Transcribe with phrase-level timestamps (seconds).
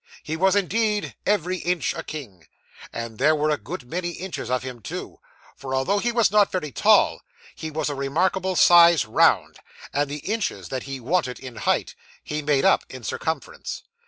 [0.23, 2.47] He was, indeed, every inch a king.
[2.91, 5.19] And there were a good many inches of him, too,
[5.55, 7.21] for although he was not very tall,
[7.53, 9.59] he was a remarkable size round,
[9.93, 11.93] and the inches that he wanted in height,
[12.23, 13.83] he made up in circumference.